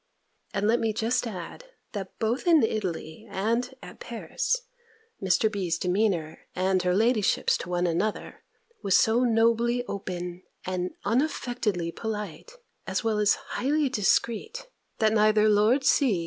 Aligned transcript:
And 0.51 0.67
let 0.67 0.79
me 0.79 0.93
just 0.93 1.27
add, 1.27 1.65
that 1.91 2.17
both 2.17 2.47
in 2.47 2.63
Italy 2.63 3.27
and 3.29 3.71
at 3.83 3.99
Paris, 3.99 4.61
Mr. 5.21 5.47
B.'s 5.51 5.77
demeanour 5.77 6.47
and 6.55 6.81
her 6.81 6.95
ladyship's 6.95 7.55
to 7.57 7.69
one 7.69 7.85
another, 7.85 8.43
was 8.81 8.97
so 8.97 9.23
nobly 9.23 9.85
open, 9.85 10.41
and 10.65 10.89
unaffectedly 11.05 11.91
polite, 11.91 12.53
as 12.87 13.03
well 13.03 13.19
as 13.19 13.35
highly 13.53 13.89
discreet, 13.89 14.67
that 14.97 15.13
neither 15.13 15.47
Lord 15.47 15.83
C. 15.83 16.19